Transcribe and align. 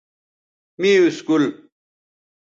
می 0.79 0.91
اسکول 1.03 1.43